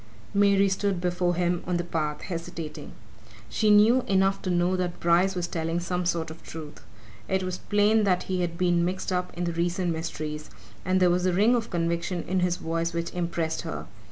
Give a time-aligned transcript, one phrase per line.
[0.33, 2.93] Mary stood before him on the path, hesitating.
[3.49, 6.83] She knew enough to know that Bryce was telling some sort of truth:
[7.29, 10.49] it was plain that he had been mixed up in the recent mysteries,
[10.83, 13.85] and there was a ring of conviction in his voice which impressed her.